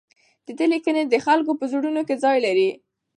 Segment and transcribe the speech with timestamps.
[0.45, 2.69] د ده لیکنې د خلکو په زړونو کې ځای لري.